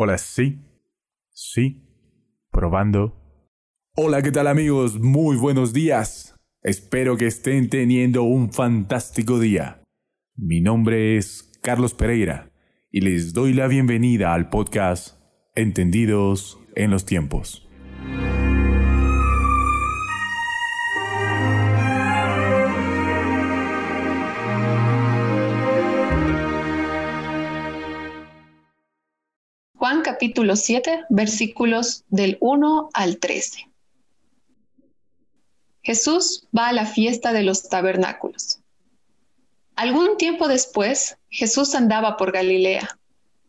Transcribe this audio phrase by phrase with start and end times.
[0.00, 0.60] Hola, sí.
[1.28, 1.82] Sí.
[2.52, 3.16] Probando.
[3.96, 5.00] Hola, ¿qué tal amigos?
[5.00, 6.36] Muy buenos días.
[6.62, 9.82] Espero que estén teniendo un fantástico día.
[10.36, 12.52] Mi nombre es Carlos Pereira
[12.92, 15.20] y les doy la bienvenida al podcast
[15.56, 17.68] Entendidos en los tiempos.
[30.18, 33.70] Capítulo 7, versículos del 1 al 13.
[35.80, 38.58] Jesús va a la fiesta de los tabernáculos.
[39.76, 42.98] Algún tiempo después, Jesús andaba por Galilea.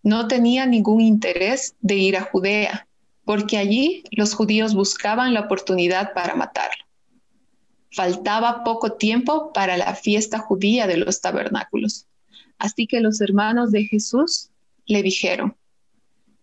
[0.03, 2.87] No tenía ningún interés de ir a Judea,
[3.25, 6.85] porque allí los judíos buscaban la oportunidad para matarlo.
[7.89, 12.05] Faltaba poco tiempo para la fiesta judía de los tabernáculos.
[12.59, 14.51] Así que los hermanos de Jesús
[14.85, 15.55] le dijeron,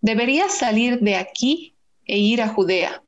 [0.07, 3.03] deberías salir de aquí e ir a Judea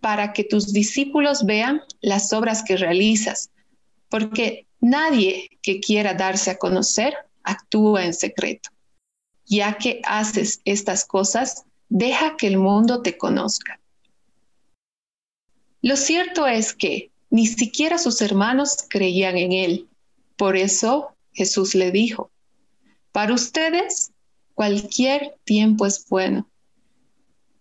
[0.00, 3.52] para que tus discípulos vean las obras que realizas,
[4.08, 8.70] porque nadie que quiera darse a conocer actúa en secreto.
[9.46, 13.78] Ya que haces estas cosas, deja que el mundo te conozca.
[15.80, 19.88] Lo cierto es que ni siquiera sus hermanos creían en él.
[20.34, 22.32] Por eso Jesús le dijo,
[23.12, 24.10] para ustedes
[24.54, 26.48] cualquier tiempo es bueno,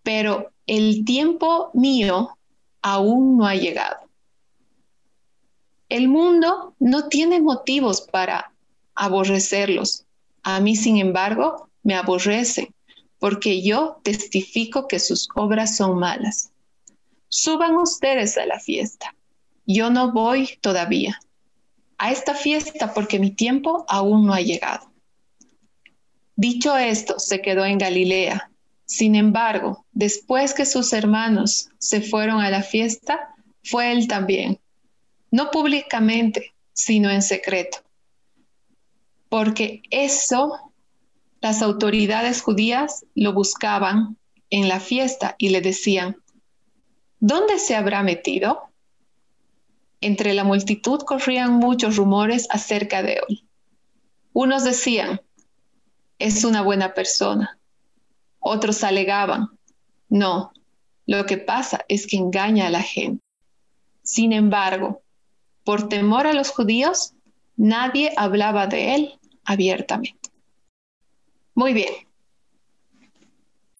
[0.03, 2.37] pero el tiempo mío
[2.81, 3.97] aún no ha llegado.
[5.89, 8.53] El mundo no tiene motivos para
[8.95, 10.05] aborrecerlos.
[10.43, 12.73] A mí, sin embargo, me aborrecen
[13.19, 16.51] porque yo testifico que sus obras son malas.
[17.27, 19.15] Suban ustedes a la fiesta.
[19.67, 21.19] Yo no voy todavía
[21.97, 24.90] a esta fiesta porque mi tiempo aún no ha llegado.
[26.41, 28.49] Dicho esto, se quedó en Galilea.
[28.85, 34.59] Sin embargo, después que sus hermanos se fueron a la fiesta, fue él también,
[35.29, 37.77] no públicamente, sino en secreto.
[39.29, 40.73] Porque eso
[41.41, 44.17] las autoridades judías lo buscaban
[44.49, 46.17] en la fiesta y le decían,
[47.19, 48.63] ¿dónde se habrá metido?
[50.01, 53.47] Entre la multitud corrían muchos rumores acerca de él.
[54.33, 55.21] Unos decían,
[56.21, 57.59] es una buena persona.
[58.39, 59.49] Otros alegaban,
[60.09, 60.51] no,
[61.05, 63.23] lo que pasa es que engaña a la gente.
[64.03, 65.01] Sin embargo,
[65.63, 67.13] por temor a los judíos,
[67.55, 70.29] nadie hablaba de él abiertamente.
[71.53, 71.93] Muy bien.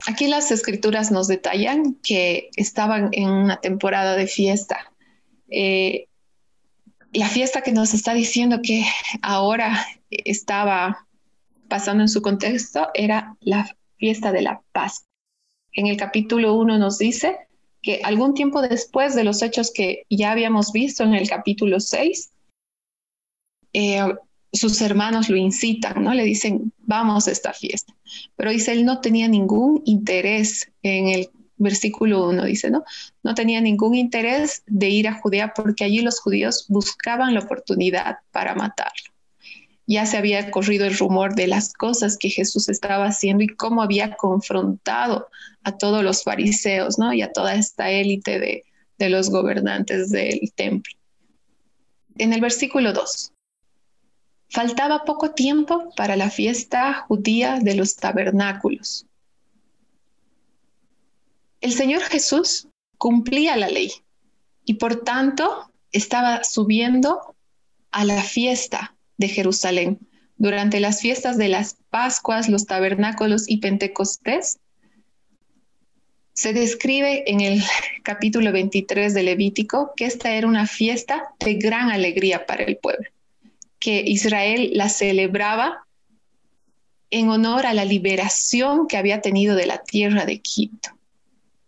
[0.08, 4.92] Aquí las escrituras nos detallan que estaban en una temporada de fiesta.
[5.50, 6.08] Eh,
[7.14, 8.86] la fiesta que nos está diciendo que
[9.22, 11.08] ahora estaba
[11.72, 15.06] pasando en su contexto era la fiesta de la paz.
[15.72, 17.38] En el capítulo 1 nos dice
[17.82, 22.30] que algún tiempo después de los hechos que ya habíamos visto en el capítulo 6,
[23.72, 24.04] eh,
[24.52, 26.14] sus hermanos lo incitan, ¿no?
[26.14, 27.96] Le dicen, vamos a esta fiesta.
[28.36, 32.84] Pero dice, él no tenía ningún interés en el versículo 1, dice, ¿no?
[33.24, 38.18] No tenía ningún interés de ir a Judea porque allí los judíos buscaban la oportunidad
[38.34, 39.11] para matarlo
[39.88, 43.82] ya se había corrido el rumor de las cosas que Jesús estaba haciendo y cómo
[43.82, 45.28] había confrontado
[45.64, 47.14] a todos los fariseos, ¿no?
[47.14, 48.64] Y a toda esta élite de,
[48.98, 50.94] de los gobernantes del templo.
[52.18, 53.34] En el versículo 2,
[54.50, 59.06] faltaba poco tiempo para la fiesta judía de los tabernáculos.
[61.62, 62.68] El Señor Jesús
[62.98, 63.92] cumplía la ley
[64.66, 67.36] y por tanto estaba subiendo
[67.92, 70.00] a la fiesta de Jerusalén.
[70.36, 74.60] Durante las fiestas de las Pascuas, los tabernáculos y Pentecostés,
[76.34, 77.62] se describe en el
[78.04, 83.08] capítulo 23 de Levítico que esta era una fiesta de gran alegría para el pueblo,
[83.80, 85.86] que Israel la celebraba
[87.12, 90.90] en honor a la liberación que había tenido de la tierra de Egipto.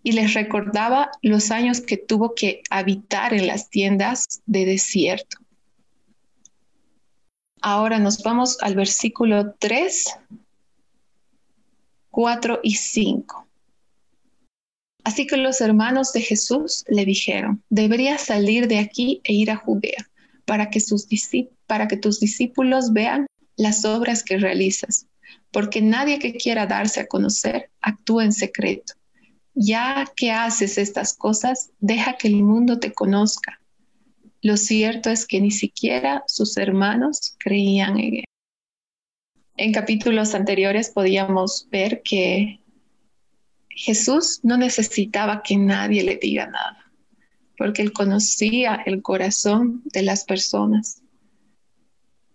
[0.02, 5.43] Y les recordaba los años que tuvo que habitar en las tiendas de desierto.
[7.66, 10.18] Ahora nos vamos al versículo 3,
[12.12, 13.48] 4 y 5.
[15.06, 19.56] Así que los hermanos de Jesús le dijeron, deberías salir de aquí e ir a
[19.56, 20.10] Judea
[20.44, 25.08] para que, tus discípulos vean las obras que realizas,
[25.50, 28.92] porque nadie que quiera darse a conocer actúa en secreto.
[29.54, 33.58] Ya que haces estas cosas, deja que el mundo te conozca
[34.44, 38.26] lo cierto es que ni siquiera sus hermanos creían en él.
[39.56, 42.60] En capítulos anteriores podíamos ver que
[43.70, 46.92] Jesús no necesitaba que nadie le diga nada,
[47.58, 51.02] porque él conocía el corazón de las personas.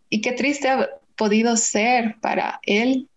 [0.08, 3.10] Y qué triste ha podido ser para él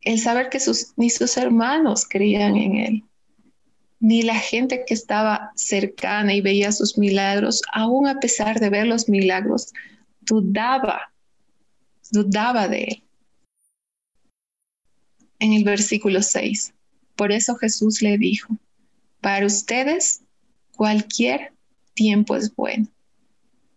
[0.00, 3.04] el saber que sus, ni sus hermanos creían en él,
[4.00, 8.86] ni la gente que estaba cercana y veía sus milagros, aún a pesar de ver
[8.86, 9.72] los milagros,
[10.20, 11.12] dudaba,
[12.10, 13.02] dudaba de él.
[15.38, 16.74] En el versículo 6,
[17.16, 18.56] por eso Jesús le dijo,
[19.20, 20.22] para ustedes
[20.76, 21.52] cualquier
[21.94, 22.88] tiempo es bueno,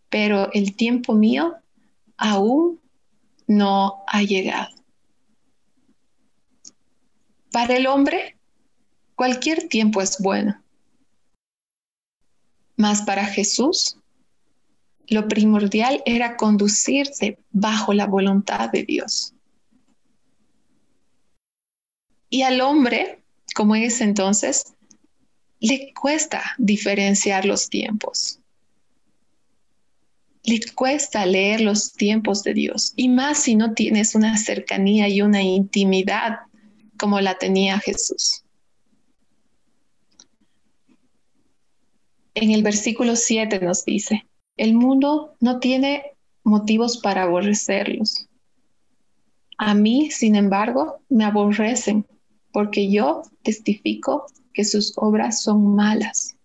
[0.10, 1.56] pero el tiempo mío
[2.18, 2.80] aún
[3.48, 4.76] no ha llegado.
[7.52, 8.37] Para el hombre,
[9.18, 10.62] Cualquier tiempo es bueno.
[12.76, 13.98] Mas para Jesús,
[15.08, 19.34] lo primordial era conducirse bajo la voluntad de Dios.
[22.30, 23.24] Y al hombre,
[23.56, 24.76] como es entonces,
[25.60, 28.40] le cuesta diferenciar los tiempos.
[30.44, 32.94] Le cuesta leer los tiempos de Dios.
[32.96, 36.42] Y más si no tienes una cercanía y una intimidad
[37.00, 38.44] como la tenía Jesús.
[42.40, 48.28] En el versículo 7 nos dice, el mundo no tiene motivos para aborrecerlos.
[49.58, 52.06] A mí, sin embargo, me aborrecen
[52.54, 56.36] porque yo testifico que sus obras son malas.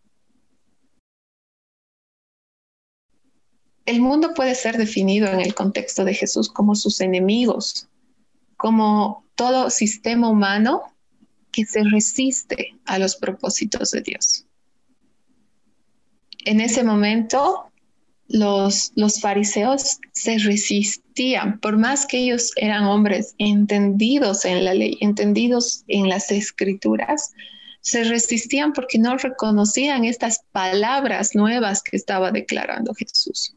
[3.84, 7.88] El mundo puede ser definido en el contexto de Jesús como sus enemigos,
[8.56, 10.82] como todo sistema humano
[11.50, 14.46] que se resiste a los propósitos de Dios
[16.44, 17.70] en ese momento
[18.28, 24.96] los, los fariseos se resistían, por más que ellos eran hombres entendidos en la ley,
[25.00, 27.32] entendidos en las escrituras,
[27.80, 33.54] se resistían porque no reconocían estas palabras nuevas que estaba declarando Jesús.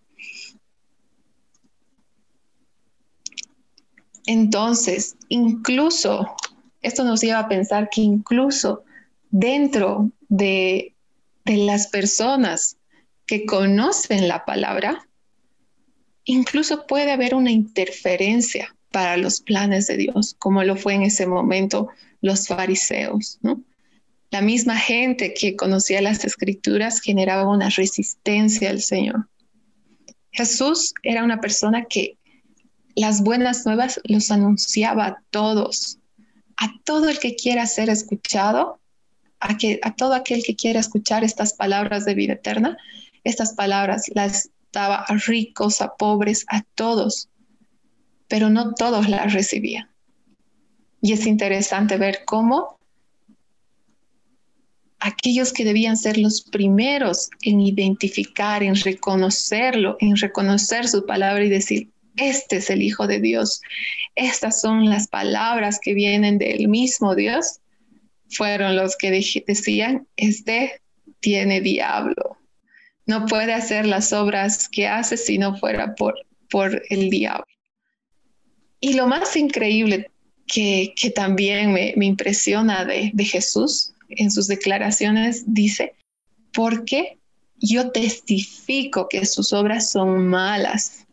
[4.25, 6.35] Entonces, incluso,
[6.81, 8.83] esto nos lleva a pensar que incluso
[9.29, 10.94] dentro de
[11.45, 12.77] de las personas
[13.25, 15.07] que conocen la palabra,
[16.23, 21.27] incluso puede haber una interferencia para los planes de Dios, como lo fue en ese
[21.27, 21.89] momento
[22.21, 23.61] los fariseos, ¿no?
[24.31, 29.29] La misma gente que conocía las escrituras generaba una resistencia al Señor.
[30.31, 32.17] Jesús era una persona que
[32.95, 35.99] las buenas nuevas los anunciaba a todos,
[36.57, 38.79] a todo el que quiera ser escuchado
[39.47, 42.77] a, que, a todo aquel que quiera escuchar estas palabras de vida eterna,
[43.23, 47.29] estas palabras las daba a ricos, a pobres, a todos,
[48.27, 49.89] pero no todos las recibían.
[51.01, 52.79] Y es interesante ver cómo
[54.99, 61.49] aquellos que debían ser los primeros en identificar, en reconocerlo, en reconocer su palabra y
[61.49, 63.61] decir, este es el Hijo de Dios,
[64.15, 67.59] estas son las palabras que vienen del mismo Dios,
[68.29, 70.81] fueron los que decían, este
[71.19, 72.37] tiene diablo.
[73.05, 76.15] No puede hacer las obras que hace si no fuera por,
[76.49, 77.45] por el diablo.
[78.79, 80.11] Y lo más increíble
[80.47, 85.95] que, también me, impresiona de, de Jesús en sus declaraciones dice,
[86.53, 87.19] porque
[87.57, 91.05] yo testifico que sus obras son malas.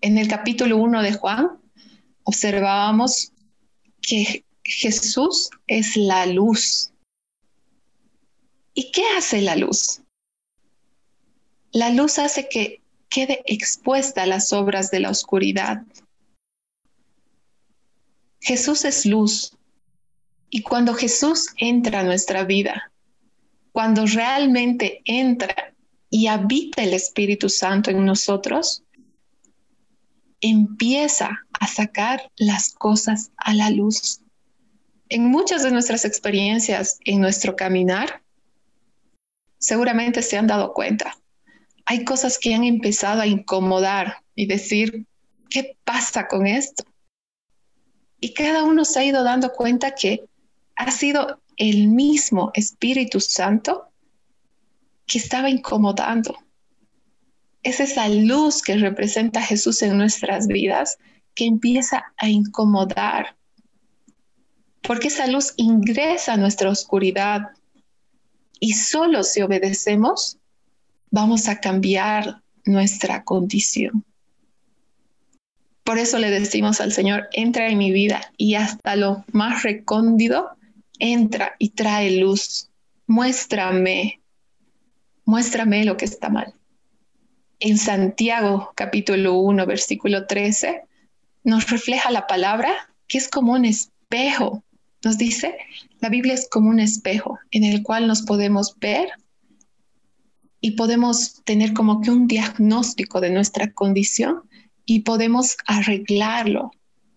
[0.00, 1.58] En el capítulo 1 de Juan
[2.24, 3.32] observábamos
[4.02, 6.90] que Jesús es la luz.
[8.72, 10.00] ¿Y qué hace la luz?
[11.70, 15.82] La luz hace que quede expuesta las obras de la oscuridad.
[18.40, 19.56] Jesús es luz.
[20.48, 22.90] Y cuando Jesús entra a nuestra vida,
[23.72, 25.74] cuando realmente entra
[26.08, 28.82] y habita el Espíritu Santo en nosotros,
[30.40, 34.23] empieza a sacar las cosas a la luz
[35.08, 38.22] en muchas de nuestras experiencias en nuestro caminar,
[39.58, 41.16] seguramente se han dado cuenta.
[41.86, 45.06] Hay cosas que han empezado a incomodar y decir,
[45.50, 46.84] ¿qué pasa con esto?
[48.20, 50.24] Y cada uno se ha ido dando cuenta que
[50.76, 53.88] ha sido el mismo Espíritu Santo
[55.06, 56.36] que estaba incomodando.
[57.62, 60.98] Es esa luz que representa a Jesús en nuestras vidas
[61.34, 63.36] que empieza a incomodar,
[64.86, 67.50] porque esa luz ingresa a nuestra oscuridad
[68.60, 70.38] y solo si obedecemos
[71.10, 74.04] vamos a cambiar nuestra condición.
[75.84, 80.56] Por eso le decimos al Señor, entra en mi vida y hasta lo más recóndido,
[80.98, 82.70] entra y trae luz.
[83.06, 84.20] Muéstrame,
[85.26, 86.54] muéstrame lo que está mal.
[87.60, 90.82] En Santiago capítulo 1, versículo 13,
[91.44, 94.62] nos refleja la palabra que es como un espejo.
[95.04, 95.56] Nos dice,
[96.00, 99.10] la Biblia es como un espejo en el cual nos podemos ver
[100.62, 104.48] y podemos tener como que un diagnóstico de nuestra condición
[104.86, 106.70] y podemos arreglarlo.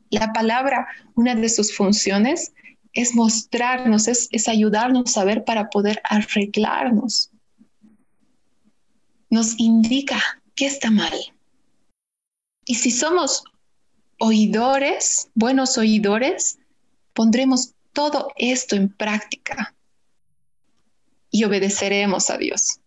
[0.10, 2.51] La palabra, una de sus funciones
[2.91, 7.32] es mostrarnos, es, ayudarnos a ver para poder arreglarnos.
[9.29, 10.22] Nos indica
[10.56, 11.13] qué está mal.
[12.65, 13.46] Y si somos
[14.20, 16.60] oidores, buenos oidores,
[17.13, 19.73] pondremos todo esto en práctica
[21.31, 22.79] y obedeceremos a Dios.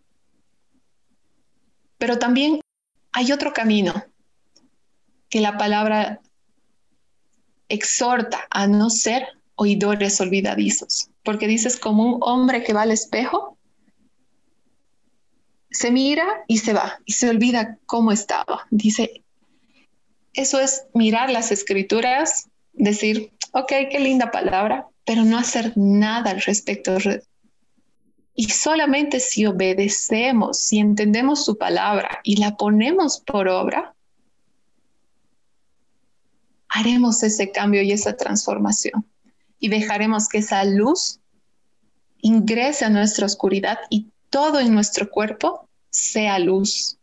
[1.99, 2.61] Pero también
[3.11, 4.05] hay otro camino
[5.29, 6.21] que la palabra
[7.69, 9.27] exhorta a no ser
[9.57, 13.59] oidores olvidadizos, porque dices como un hombre que va al espejo,
[15.73, 18.65] se mira y se va y se olvida cómo estaba.
[18.71, 19.25] Dice,
[20.35, 26.41] eso es mirar las escrituras, decir, ok, qué linda palabra, pero no hacer nada al
[26.43, 26.97] respecto.
[28.35, 33.95] Y solamente si obedecemos, si entendemos su palabra y la ponemos por obra,
[36.69, 39.05] haremos ese cambio y esa transformación
[39.59, 41.21] y dejaremos que esa luz
[42.23, 46.97] ingrese a nuestra oscuridad y todo en nuestro cuerpo sea luz.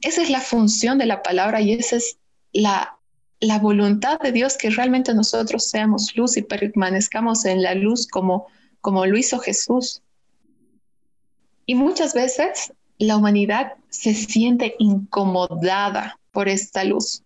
[0.00, 2.18] Esa es la función de la palabra y esa es
[2.52, 2.98] la,
[3.42, 8.46] la voluntad de Dios, que realmente nosotros seamos luz y permanezcamos en la luz como,
[8.80, 10.00] como lo hizo Jesús.
[11.66, 17.24] Y muchas veces la humanidad se siente incomodada por esta luz.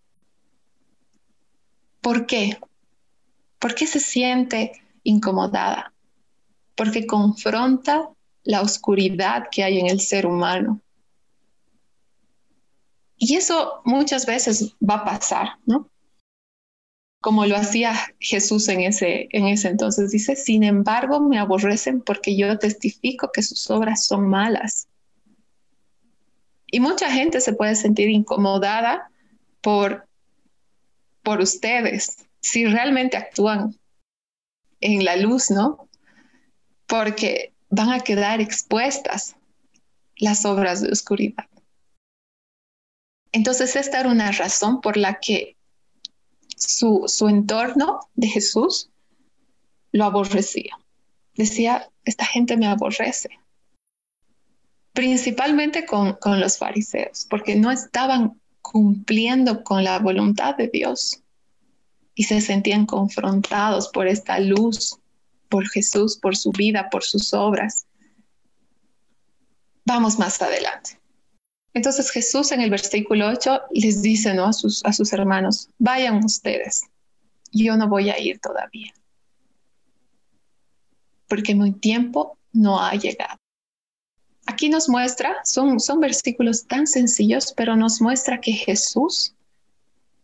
[2.01, 2.59] ¿Por qué?
[3.59, 5.93] ¿Por qué se siente incomodada?
[6.77, 8.09] Porque confronta
[8.43, 10.81] la oscuridad que hay en el ser humano.
[13.19, 15.91] Y eso muchas veces va a pasar, ¿no?
[17.27, 20.13] Como lo hacía Jesús en ese, en ese entonces.
[20.13, 24.87] Dice, sin embargo, me aborrecen porque yo testifico que sus obras son malas.
[26.69, 29.11] Y mucha gente se puede sentir incomodada
[29.61, 30.07] por
[31.25, 33.77] por ustedes, si realmente actúan
[34.81, 35.89] en la luz, ¿no?
[36.87, 39.35] Porque van a quedar expuestas
[40.15, 41.49] las obras de oscuridad.
[43.33, 45.56] Entonces, esta era una razón por la que
[46.57, 48.91] su, su entorno de Jesús
[49.93, 50.79] lo aborrecía.
[51.35, 53.29] Decía, esta gente me aborrece.
[54.93, 61.23] Principalmente con, con los fariseos, porque no estaban cumpliendo con la voluntad de Dios
[62.15, 64.99] y se sentían confrontados por esta luz,
[65.49, 67.87] por Jesús, por su vida, por sus obras.
[69.85, 70.99] Vamos más adelante.
[71.77, 74.47] Entonces Jesús en el versículo 8 les dice ¿no?
[74.47, 76.85] a, sus, a sus hermanos, vayan ustedes,
[77.53, 78.95] yo no voy a ir todavía,
[81.29, 83.39] porque mi tiempo no ha llegado.
[84.47, 89.35] Aquí nos muestra, son, son versículos tan sencillos, pero nos muestra que Jesús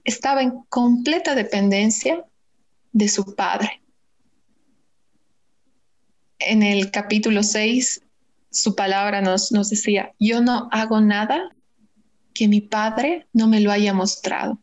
[0.05, 2.25] estaba en completa dependencia
[2.93, 3.83] de su Padre.
[6.39, 8.01] En el capítulo 6,
[8.53, 11.51] su palabra nos, decía, yo no hago nada
[12.35, 14.59] que mi Padre no me lo haya mostrado.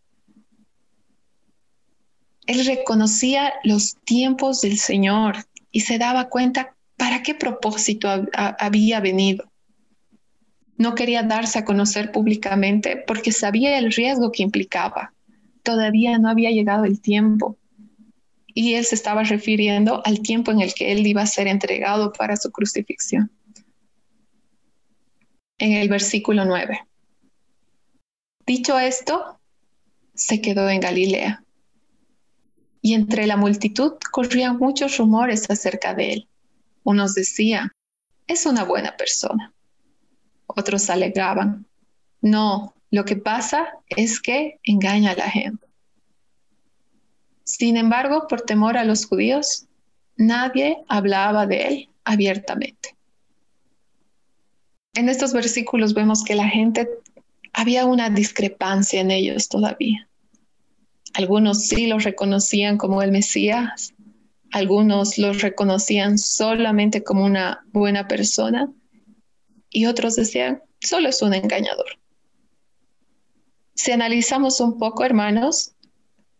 [2.47, 9.49] Él reconocía los tiempos del Señor y se daba cuenta para qué propósito había venido
[10.79, 15.13] no quería darse a conocer públicamente porque sabía el riesgo que implicaba.
[15.61, 17.57] Todavía no había llegado el tiempo.
[18.47, 22.13] Y él se estaba refiriendo al tiempo en el que él iba a ser entregado
[22.13, 23.29] para su crucifixión.
[25.59, 26.87] En el versículo 9.
[28.45, 29.39] Dicho esto,
[30.15, 31.43] se quedó en Galilea.
[32.81, 36.27] Y entre la multitud corrían muchos rumores acerca de él.
[36.83, 37.71] Unos decían,
[38.25, 39.53] es una buena persona
[40.55, 41.65] otros alegaban.
[42.21, 45.65] No, lo que pasa es que engaña a la gente.
[47.43, 49.67] Sin embargo, por temor a los judíos,
[50.17, 52.95] nadie hablaba de él abiertamente.
[54.99, 56.89] En estos versículos vemos que la gente,
[57.53, 60.09] había una discrepancia en ellos todavía.
[61.13, 63.93] Algunos sí lo reconocían como el Mesías,
[64.51, 68.69] algunos lo reconocían solamente como una buena persona
[69.69, 71.97] y otros decían, solo es un engañador.
[73.75, 75.75] Si analizamos un poco, hermanos,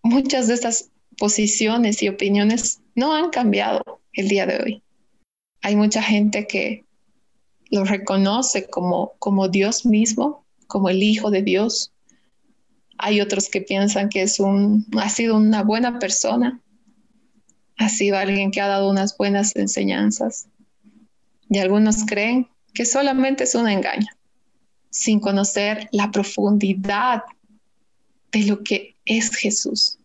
[0.04, 4.84] muchas de estas posiciones y opiniones no han cambiado el día de hoy.
[5.62, 6.84] Hay mucha gente que
[7.70, 11.92] lo reconoce como, como Dios mismo, como el Hijo de Dios.
[12.98, 16.60] Hay otros que piensan que es un, ha sido una buena persona,
[17.78, 20.48] ha sido alguien que ha dado unas buenas enseñanzas.
[21.50, 24.08] Y algunos creen que solamente es un engaño,
[24.90, 27.24] sin conocer la profundidad
[28.32, 29.98] de lo que es Jesús.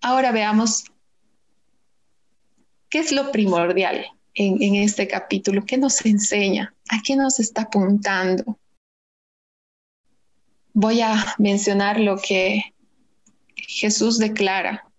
[0.00, 0.84] Ahora veamos
[2.90, 8.58] qué es lo primordial en, este capítulo, qué nos enseña, a qué nos está apuntando.
[10.72, 12.74] Voy a mencionar lo que
[13.54, 14.90] Jesús declara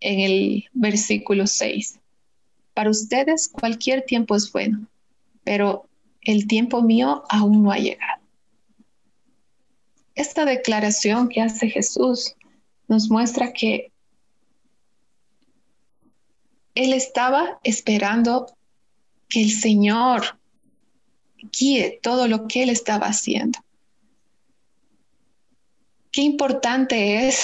[0.00, 2.00] en el versículo 6.
[2.72, 4.86] Para ustedes cualquier tiempo es bueno,
[5.44, 5.88] pero
[6.22, 8.22] el tiempo mío aún no ha llegado.
[10.14, 12.34] Esta declaración que hace Jesús
[12.88, 13.92] nos muestra que
[16.74, 18.46] él estaba esperando
[19.28, 20.38] que el Señor
[21.38, 23.58] guíe todo lo que él estaba haciendo.
[26.10, 27.42] Qué importante es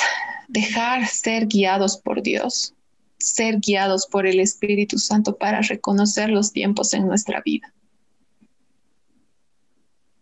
[0.48, 2.74] dejar ser guiados por Dios,
[3.18, 7.72] ser guiados por el Espíritu Santo para reconocer los tiempos en nuestra vida.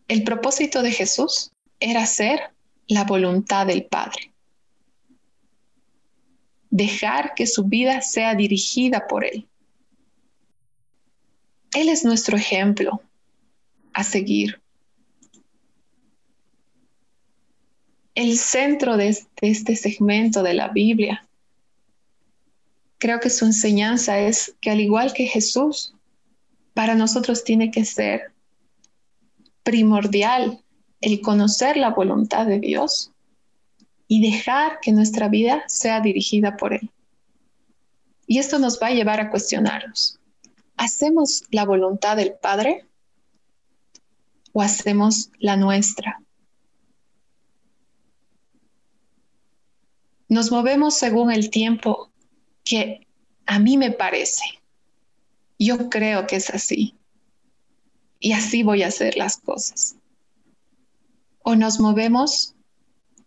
[0.09, 2.41] El propósito de Jesús era hacer
[2.87, 4.33] la voluntad del Padre
[6.71, 9.47] dejar que su vida sea dirigida por Él.
[11.75, 13.03] Él es nuestro ejemplo
[13.93, 14.61] a seguir.
[18.15, 21.29] El centro de este, segmento de la Biblia,
[22.99, 25.95] creo que su enseñanza es que al igual que Jesús,
[26.75, 28.33] para nosotros tiene que ser
[29.63, 30.65] primordial
[31.01, 33.13] el conocer la voluntad de Dios
[34.09, 36.91] y dejar que nuestra vida sea dirigida por Él.
[38.27, 40.19] Y esto nos va a llevar a cuestionarnos.
[40.77, 42.87] ¿Hacemos la voluntad del Padre
[44.53, 46.21] o hacemos la nuestra?
[50.29, 52.11] Nos movemos según el tiempo
[52.65, 53.07] que
[53.47, 54.45] a mí me parece.
[55.59, 56.95] Yo creo que es así.
[58.21, 59.97] Y así voy a hacer las cosas.
[61.43, 62.55] O nos movemos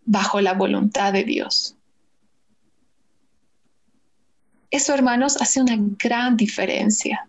[0.04, 1.76] bajo la voluntad de Dios.
[4.70, 7.28] Eso, hermanos, hace una gran diferencia.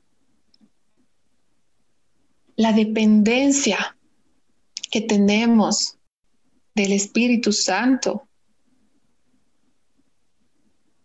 [2.55, 3.97] La dependencia
[4.89, 5.97] que tenemos
[6.75, 8.27] del Espíritu Santo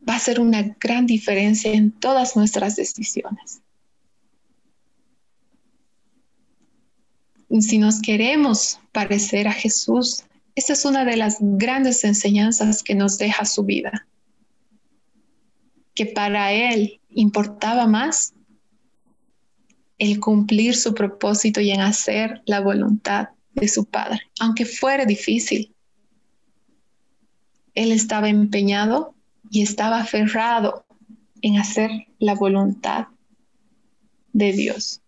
[0.08, 3.60] va a ser una gran diferencia en todas nuestras decisiones.
[7.60, 10.24] Si nos queremos parecer a Jesús,
[10.58, 14.08] esta es una de las grandes enseñanzas que nos deja su vida,
[15.94, 18.34] que para él importaba más
[19.98, 25.72] el cumplir su propósito y en hacer la voluntad de su Padre, aunque fuera difícil.
[27.74, 29.14] Él estaba empeñado
[29.50, 30.84] y estaba aferrado
[31.40, 33.06] en hacer la voluntad
[34.32, 35.02] de Dios.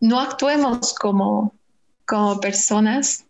[0.00, 1.61] No actuemos como
[2.12, 3.24] como personas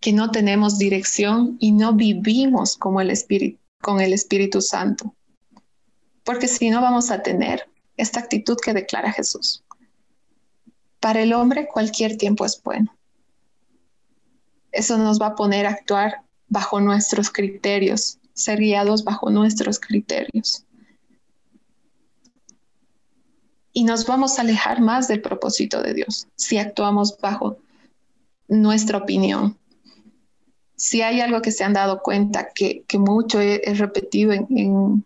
[0.00, 3.10] que no tenemos dirección y no vivimos con el
[4.12, 5.14] Espíritu Santo.
[6.24, 9.64] Porque si no vamos a tener esta actitud que declara Jesús.
[11.00, 12.94] Para el hombre cualquier tiempo es bueno.
[14.72, 20.66] Eso nos va a poner a actuar bajo nuestros criterios, ser guiados bajo nuestros criterios.
[23.72, 27.56] Y nos vamos a alejar más del propósito de Dios si actuamos bajo
[28.48, 29.56] nuestra opinión.
[30.76, 35.04] Si hay algo que se han dado cuenta que, mucho he, repetido en,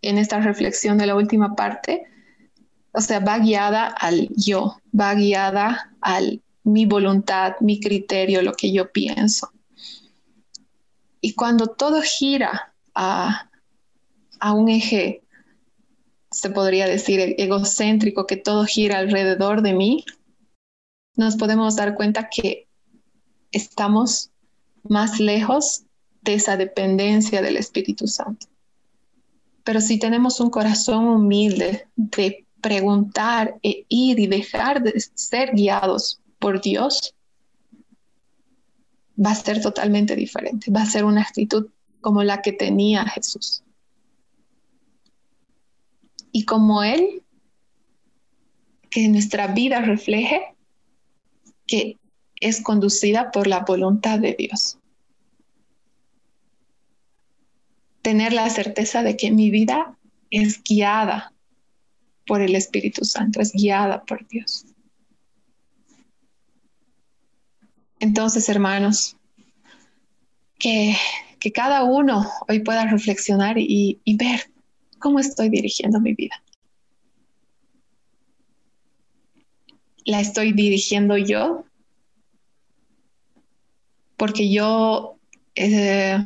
[0.00, 2.04] en, esta reflexión de la última parte,
[2.92, 8.72] o sea, va guiada al yo, va guiada al mi voluntad, mi criterio, lo que
[8.72, 9.52] yo pienso.
[11.20, 13.48] Y cuando todo gira a,
[14.40, 15.22] a un eje,
[16.30, 20.04] se podría decir egocéntrico, que todo gira alrededor de mí,
[21.14, 22.68] nos podemos dar cuenta que
[23.50, 24.30] estamos
[24.82, 25.84] más lejos
[26.22, 28.46] de esa dependencia del Espíritu Santo.
[29.64, 36.20] Pero si tenemos un corazón humilde de preguntar e ir y dejar de ser guiados
[36.38, 37.14] por Dios,
[39.24, 40.70] va a ser totalmente diferente.
[40.70, 41.68] Va a ser una actitud
[42.00, 43.62] como la que tenía Jesús.
[46.32, 47.22] Y como Él
[48.90, 50.54] que nuestra vida refleje
[51.66, 51.98] que
[52.40, 54.78] es conducida por la voluntad de Dios.
[58.02, 59.96] Tener la certeza de que mi vida
[60.30, 61.32] es guiada
[62.26, 64.66] por el Espíritu Santo, es guiada por Dios.
[68.00, 69.16] Entonces, hermanos,
[70.58, 70.96] que,
[71.54, 74.50] cada uno hoy pueda reflexionar y, y ver
[74.98, 76.42] cómo estoy dirigiendo mi vida.
[80.04, 81.64] ¿La estoy dirigiendo yo?
[84.16, 85.16] Porque yo
[85.54, 86.24] eh,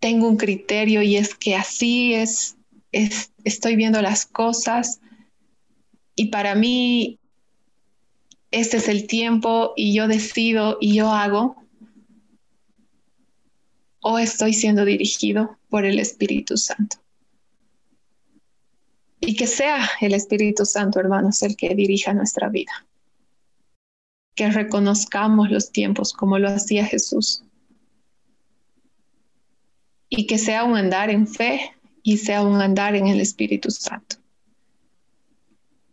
[0.00, 2.56] tengo un criterio y es que así es,
[2.92, 5.00] es, estoy viendo las cosas
[6.14, 7.18] y para mí
[8.50, 11.56] este es el tiempo y yo decido y yo hago
[14.00, 16.98] o estoy siendo dirigido por el Espíritu Santo.
[19.20, 22.86] Y que sea el Espíritu Santo, hermanos, el que dirija nuestra vida.
[24.34, 27.42] Que reconozcamos los tiempos como lo hacía Jesús.
[30.08, 34.16] Y que sea un andar en fe y sea un andar en el Espíritu Santo.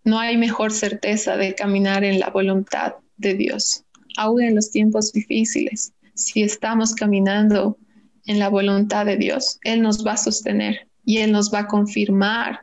[0.03, 3.86] No hay mejor certeza de caminar en la voluntad de Dios,
[4.17, 5.93] aún en los tiempos difíciles.
[6.13, 7.77] Si estamos caminando
[8.25, 11.67] en la voluntad de Dios, Él nos va a sostener y Él nos va a
[11.67, 12.62] confirmar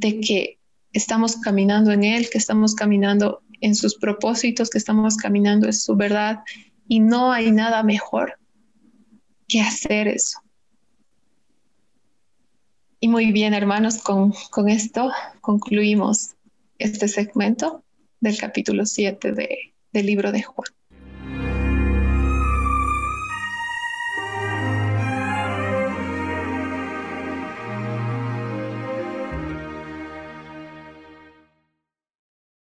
[0.00, 0.58] de que
[0.92, 5.94] estamos caminando en Él, que estamos caminando en sus propósitos, que estamos caminando en su
[5.94, 6.40] verdad
[6.88, 8.38] y no hay nada mejor
[9.46, 10.40] que hacer eso.
[12.98, 15.10] Y muy bien, hermanos, con, con esto
[15.40, 16.34] concluimos
[16.78, 17.84] este segmento
[18.20, 19.32] del capítulo 7
[19.92, 20.68] del libro de Juan.